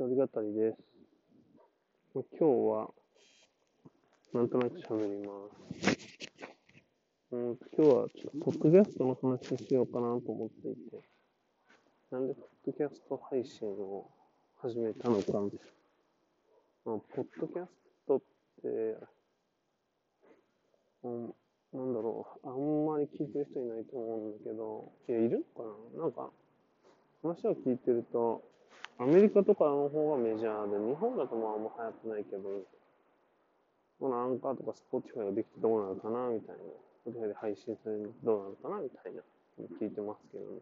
[0.00, 0.78] 一人語りです。
[2.14, 2.88] 今日は、
[4.32, 5.34] なんとなく喋りま
[5.84, 6.16] す。
[7.32, 11.02] うん、今日はちょっと、ポッドキャストの話をしようかなと思っていて、
[12.10, 14.10] なんで、ポッドキャスト配信を
[14.62, 15.32] 始めたのか。
[16.86, 17.70] ま、ポッドキャス
[18.08, 18.20] トっ
[18.62, 18.96] て、
[21.02, 21.34] うん、
[21.74, 26.30] なんだろう、あんまり聞いてる人いないと思うんだけど、いや、いるのかななんか、
[27.22, 28.48] 話を聞いてると、
[29.00, 32.42] アメリカとかの方がメジャーで、日本だとまああんま流行ってないけど、
[33.98, 36.60] このアンカーとか Spotify ができてどうなるかなみたいな。
[37.00, 39.24] Spotify で配信されるどうなるかなみたいな。
[39.80, 40.60] 聞いてますけどね。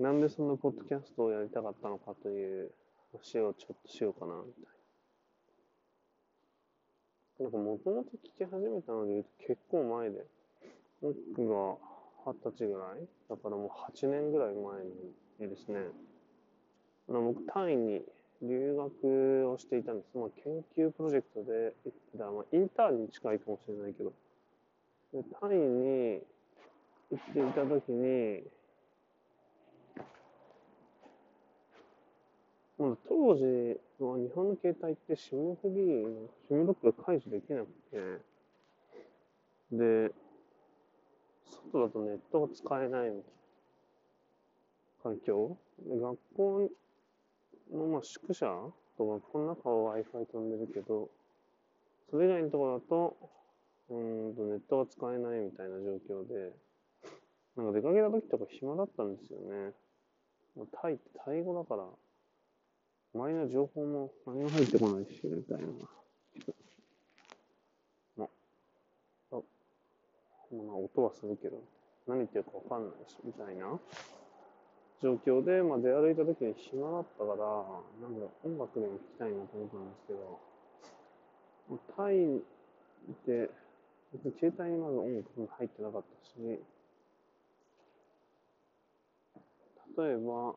[0.00, 2.72] なんでそんなポッドキャストをやりたかったのかという
[3.12, 4.62] 話をちょっとしようかなみたい
[7.38, 7.46] な。
[7.46, 10.26] なんかもともと聞き始めたので言うと結構前で、
[11.00, 11.14] 僕
[11.46, 11.78] が
[12.26, 15.86] 二十歳ぐらいだからもう8年ぐらい前にですね、
[17.12, 18.00] あの僕、タイに
[18.40, 20.16] 留学をしていたんです。
[20.16, 24.14] まあ、研究プロジェクトで行ってた、まあ、インターンに近いかもしれないけど、
[25.12, 26.22] でタイに
[27.10, 28.42] 行っていたときに、
[32.78, 33.44] まだ当時
[34.00, 38.22] は日本の携帯って SIM フリーの SIM ロックが解除できなくて、
[39.70, 40.14] で、
[41.72, 43.32] 外だとネットが使えないみたい
[45.04, 45.58] な環境。
[45.84, 46.70] 学校
[47.70, 48.72] の、まあ、宿舎？
[48.96, 51.08] と学校の中は Wi-Fi 飛んでるけど、
[52.10, 53.16] それ以外のところだと、
[53.90, 56.52] うんとネットが使えないみたいな状況で、
[57.56, 59.72] なんか出かけた時とか暇だったんですよね。
[60.56, 61.84] もうタイってタイ語だから、
[63.14, 65.66] 周りの情報も何も入ってこないし、みたいな。
[68.16, 68.28] ま、
[69.32, 71.58] あ、まあ音はするけど、
[72.06, 73.78] 何言ってるかわかんないし、みたいな
[75.02, 80.40] 状況で、まあ、出歩いた時に暇だったから、なんか音楽でも聴きたいなと思ったんですけど、
[81.96, 82.40] タイ
[83.26, 83.50] で、
[84.38, 86.60] 携帯にまず音楽も入ってなかったし、
[89.98, 90.54] 例えば、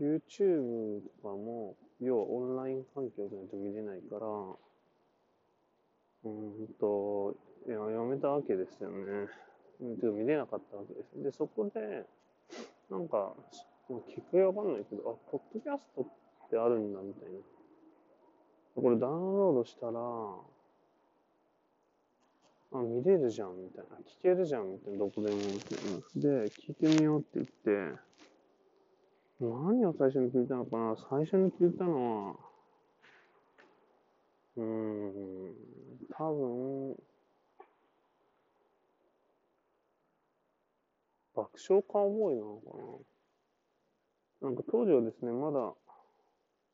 [0.00, 4.26] YouTube とかも、要はオンライン環境でないと見れないから、
[6.24, 9.28] うんと、いや、やめたわけですよね。
[9.78, 11.22] 見れなかったわけです。
[11.22, 12.04] で、そこで、
[12.90, 13.34] なんか、
[13.88, 16.06] まあ、きっかけわかんないけど、あ、ポッドキャストっ
[16.50, 17.38] てあるんだ、みたいな。
[18.74, 20.00] これダウンロードしたら、
[22.72, 23.96] あ、見れるじゃん、みたいな。
[23.98, 25.36] 聞けるじゃん、みたいな、どこでも。
[25.36, 25.78] みたい
[26.24, 27.98] なで、聞いてみようって言って、
[29.38, 32.36] 何を最初に聞いたのかな最初に聞いたのは、
[34.56, 35.54] うーん、
[36.10, 36.96] 多分、
[41.34, 43.15] 爆笑カウボーイなのかな
[44.46, 45.74] なんか当時はですね、まだ、ん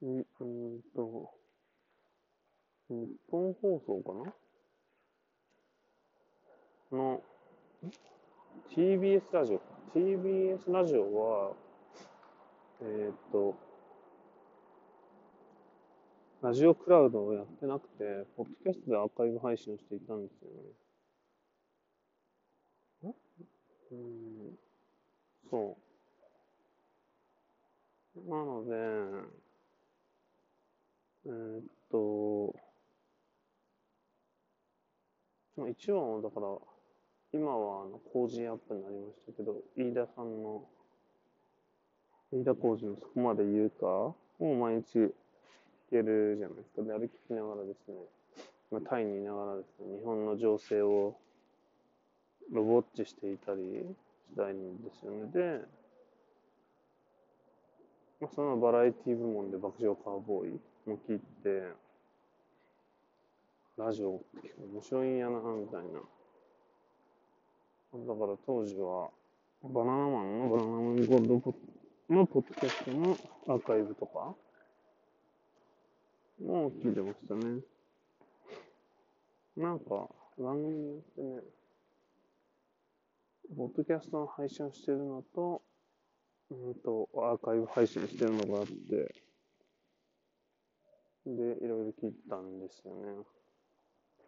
[0.03, 1.33] うーんと、
[2.91, 4.13] 日本放送か
[6.93, 6.99] な？
[6.99, 7.23] の、ん
[8.77, 9.63] TBS ラジオ。
[9.95, 11.57] TBS ラジオは、
[12.83, 13.55] えーっと、
[16.43, 20.51] ラジオクラウドをやってなくて、ポッドキャストでアーカイブ配信をしていたんですよ
[23.03, 23.09] ね。
[23.09, 23.15] ん
[23.93, 23.95] う
[24.51, 24.59] ん、
[25.51, 25.92] そう。
[28.17, 28.75] なので、
[31.25, 32.55] えーっと、
[35.57, 36.47] まあ、一番はだから、
[37.33, 40.63] 今はあの、工事アップになりましたけど、飯田さんの、
[42.33, 45.13] 飯田工事のそこまで言うかを毎日聞
[45.91, 46.83] けるじゃないですか。
[46.83, 47.95] で、あれ聞きながらですね、
[48.71, 51.17] まあ、タイにいながらですね、日本の情勢を
[52.51, 53.63] ロボッチしていたり
[54.31, 55.31] したいんですよね。
[55.33, 55.82] で、
[58.23, 61.73] まあ、そのバラエティ部門で爆笑カウボーイも聞いて、
[63.77, 65.99] ラジオ結構面白いんやな、みたいな。
[67.99, 69.11] だから当時は、
[69.65, 71.53] バナナマンのバナナマンゴールドポ
[72.11, 73.19] のポッドキャストの
[73.49, 74.37] アーカイブとか
[76.41, 77.61] も聞いてましたね。
[79.57, 80.09] なんか、
[80.39, 81.41] 番組によってね、
[83.57, 85.61] ポッドキャストの配信をしてるのと、
[86.53, 89.15] うんと、アーカイブ配信してるのがあって、
[91.25, 92.95] で、いろいろ聞いたんですよ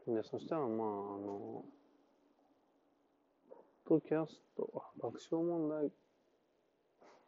[0.06, 0.14] ね。
[0.14, 0.70] で、そしたらまあ、あ
[1.18, 1.64] の、
[3.84, 5.90] ポッドキャスト、爆笑問題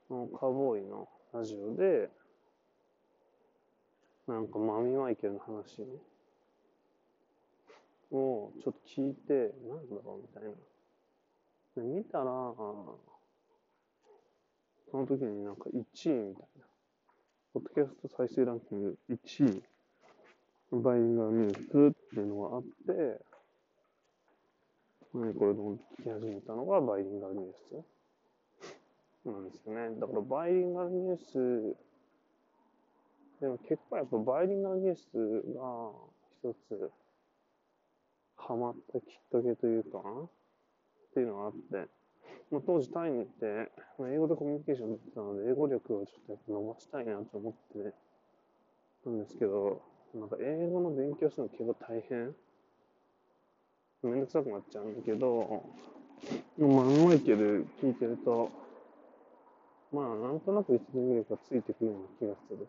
[0.08, 2.08] のカウボーイのラジオで、
[4.26, 5.82] なんかマミマイケルの話
[8.10, 10.50] をちょっと聞いて、なんだろうみたいな。
[11.82, 12.54] で、見たら、
[14.90, 16.66] その時になんか1位みたいな。
[17.54, 19.16] こドキャスト再生ランキング1
[19.48, 19.62] 位、
[20.72, 23.24] バイリンガルニュースっていうのがあって、
[25.14, 27.84] 何これと思って聞き始めたのがバイリンガルニュース。
[29.24, 29.98] なんですよね。
[29.98, 31.76] だからバイリンガルニュース、
[33.40, 35.02] でも結構やっぱバイリンガルニュース
[35.54, 35.92] が
[36.42, 36.92] 一つ
[38.36, 40.28] ハマったきっかけというか、っ
[41.14, 41.88] ていうのがあって、
[42.50, 47.92] まあ、当時タイに行って、まあ、英語でコミュニケーションできたので、英語力をちょっとやっぱ伸ばしたいなと思って
[49.04, 49.82] たんですけど、
[50.14, 52.34] なんか英語の勉強するの結構大変。
[54.02, 55.64] めんどくさくなっちゃうんだけど、
[56.58, 58.50] まあ、マイケル聞いてると、
[59.92, 62.68] まあ、なんとなく1年ぐらいかついてくるような気がする。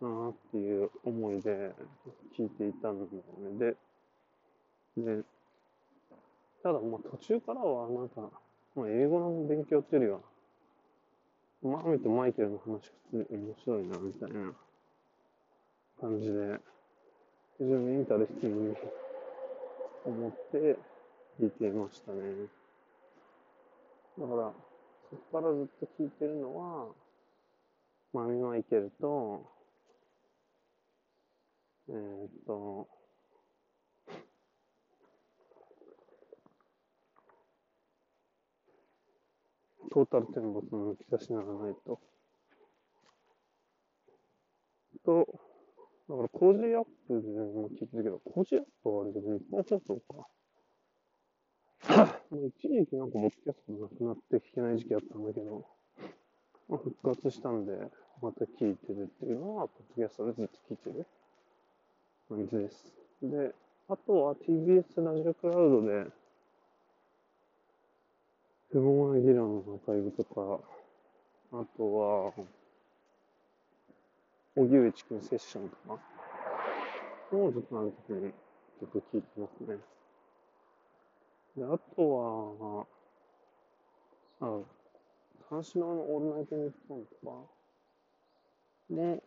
[0.00, 1.72] なあっていう思いで
[2.36, 3.22] 聞いていたんだよ
[3.58, 3.76] ね。
[4.96, 5.22] で、で、
[6.64, 8.22] ただまあ途中からはなんか、
[8.74, 10.22] まあ、英語の勉強っていうよ
[11.62, 14.50] りは、マミとマイケルの話が面白いなみたいな
[16.00, 16.58] 感じで、
[17.58, 18.76] 非常に interesting に
[20.06, 20.78] 思って
[21.38, 22.18] 聞いていましたね。
[24.18, 24.52] だから、
[25.10, 26.86] そこからずっと聞いてるのは、
[28.14, 29.44] マミマイケルと、
[31.90, 32.88] えー、っと、
[39.94, 42.00] トータルテンボスの抜き差しならないと。
[45.04, 45.28] と、
[46.08, 50.28] だから工事アップでも聞いてるけど、工事アップはあれけど、日本放送か。
[52.30, 55.64] もう一時期なんか、モッキャストなくなって聞けない時期あったんだけど、
[56.68, 57.72] まあ、復活したんで、
[58.20, 61.06] また聞いてるっていうのは、ポッドキャストでずっと聞いてる
[62.28, 62.92] 感じです。
[63.22, 63.54] で、
[63.88, 66.06] あとは TBS ラジオクラウドで、
[68.74, 70.58] 不毛な議論のアーカイブとか、
[71.52, 72.32] あとは、
[74.56, 76.00] 荻上チキンセッションとか、
[77.30, 79.76] もうちょっとある時にちょっと聞いてますね。
[81.56, 82.86] で、あと
[84.40, 84.58] は、あ、
[85.48, 87.30] 三四郎のオールナイトニッポンとか
[88.90, 89.22] も、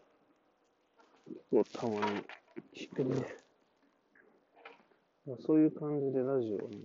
[1.54, 2.22] 結構たまに
[2.76, 3.26] 聞くね。
[5.40, 6.78] そういう感じでラジオを、ね、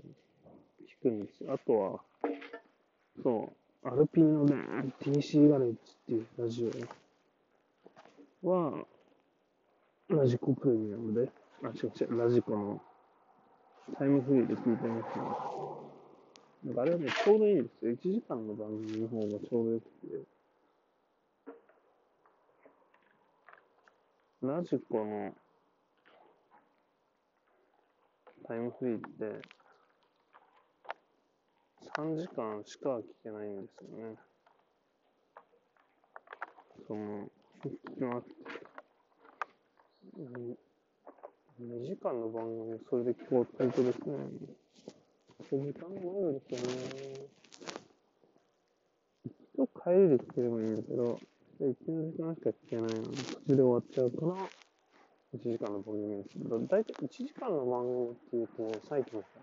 [1.03, 2.00] 聞くんですよあとは、
[3.20, 3.53] そ
[3.85, 4.55] う、アルピンのね、
[5.00, 6.70] TC ガレッジっていうラジ
[8.43, 8.85] オは、
[10.09, 11.31] ラジコプレミアムで、
[11.62, 12.81] あ、違う違う、ラジコの
[13.99, 15.25] タイムフリーで聞いてますね。
[16.64, 17.93] なんかあれはね、ちょうどいいんですよ。
[17.93, 20.43] 1時間の番組の方がちょうどよくて。
[24.43, 25.35] ラジコの
[28.47, 29.49] タイムフリーって、
[31.96, 34.16] 3時間しか聞けないんですよね。
[36.88, 37.28] その、
[37.64, 38.26] 聞きます。
[41.60, 44.16] 2時間の番組それで聞こうとするとですね、
[45.50, 47.28] 時間もあるんですよね。
[49.26, 51.20] 一度帰りで聞ければいいんだけど、
[51.60, 54.48] 1の時間しか聞けないので、途中で終わっちゃうから、
[55.34, 56.38] 1時間の番組です。
[56.68, 59.41] だいたい1時間の番組っていうと、サイトの人ですね。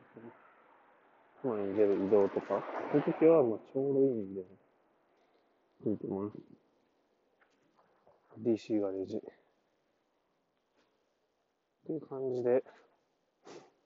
[1.44, 4.42] 前に出る移動とか、そういう時はまあちょうどいいんで、
[5.86, 6.38] いいと思います。
[8.42, 9.18] DC ガレージ。
[9.18, 9.22] っ
[11.86, 12.64] ていう感じで、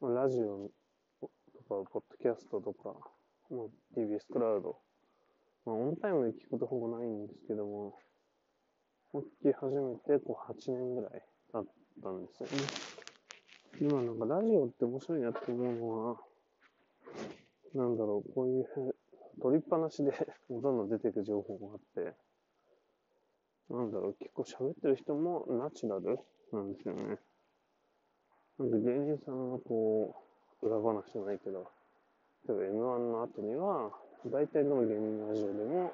[0.01, 0.69] まあ、ラジオ
[1.21, 2.93] とか、ポッドキャストとか、
[3.49, 4.77] まあ、TBS クラウド、
[5.65, 7.93] まあ、オンタイムで聞くことほぼないんですけども、
[9.13, 11.65] 聞き始めてこう8年ぐらい経っ
[12.01, 12.53] たんですよね。
[13.79, 16.17] 今なんかラジオって面白いなって思うのは、
[17.73, 18.95] なんだろう、こういう
[19.41, 20.11] 取りっぱなしで
[20.49, 22.15] どんどん出ていく情報があって、
[23.69, 26.19] なんだろう、結構喋ってる人もナチュラル
[26.51, 27.19] なんですよね。
[28.59, 30.15] なんで芸人さんのこ
[30.61, 31.65] う、裏話じゃないけど、
[32.47, 33.91] 例えば M1 の後には、
[34.27, 35.91] 大体どの芸人ラジオでも、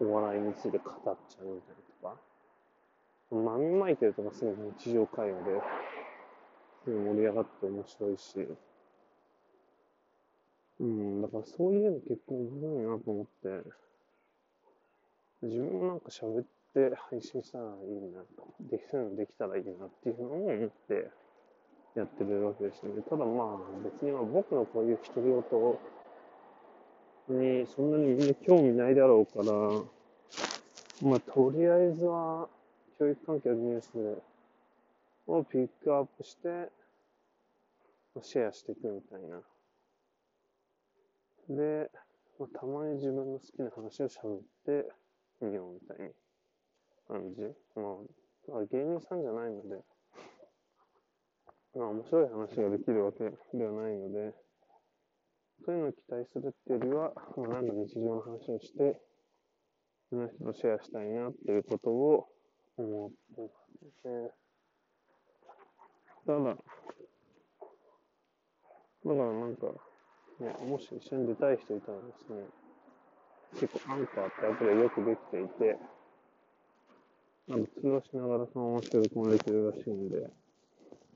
[0.00, 0.94] お笑いについて語っ
[1.28, 2.20] ちゃうみたいなとか、
[3.30, 5.60] マミマイケルとかすごい日常会話で、
[6.86, 8.48] 盛り上がって面白いし、
[10.82, 13.62] うん、だからそういうの結構面白いなと思って、
[15.42, 21.08] 自分もなんか喋って配信したらいいなと、できそういうのできたらいいなっていうのを思って
[21.94, 23.00] やってるわけですね。
[23.08, 25.32] ただまあ別に僕のこういう独り
[27.28, 29.52] 言にそんなにみんな興味ないだろうから、
[31.08, 32.48] まあとりあえずは
[32.98, 34.20] 教育関係のニュース
[35.28, 36.72] をピックアップして、
[38.20, 39.40] シェアしていくみたいな。
[41.54, 41.90] で、
[42.38, 44.92] まあ、たまに自分の好きな話を喋って
[45.40, 46.12] みようみたいに
[47.08, 47.42] 感じ。
[47.76, 49.82] まあ、あ芸人さんじゃないので、
[51.74, 53.18] まあ面白い話ができるわけ
[53.56, 54.34] ではないので、
[55.64, 59.00] そういうのを期待するっていうよりは、まあ、なんか日常の話をして、
[60.10, 62.28] いろんな人とシェアしたいなっていうことを
[62.76, 63.48] 思ってま
[64.02, 64.30] すね。
[66.26, 66.56] ただ、だか
[69.04, 69.66] らなんか、
[70.42, 72.42] ね、もし一緒に出たい人いたらですね、
[73.60, 75.78] 結構アンカーってアプリよくできていて、
[77.46, 80.30] なんか通話しながらそのまま収録もできるらしいんで、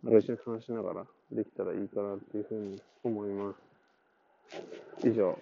[0.05, 3.55] 一緒に話しながらできたらいいかなっていうふうに思いま
[5.01, 5.09] す。
[5.09, 5.35] 以上。